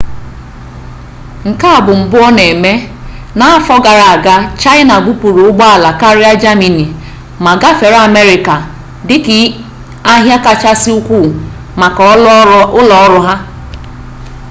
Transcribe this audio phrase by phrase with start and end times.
[1.49, 2.73] nke a bụ mbụ ọ na-eme
[3.37, 6.85] n'afọ gara aga chaịna bupuru ụgbọala karịa jamani
[7.43, 8.55] ma gafere amerịka
[9.07, 9.37] dịka
[10.11, 11.19] ahịa kachasị ukwu
[11.81, 12.01] maka
[12.79, 13.35] ụlọọrụ a